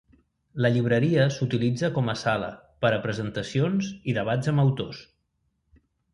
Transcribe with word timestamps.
La 0.65 0.69
llibreria 0.77 1.27
s'utilitza 1.35 1.89
com 1.97 2.09
a 2.13 2.15
sala 2.21 2.47
per 2.87 2.91
a 2.97 2.99
presentacions 3.05 3.93
i 4.13 4.19
debats 4.21 4.53
amb 4.55 4.67
autors. 4.67 5.05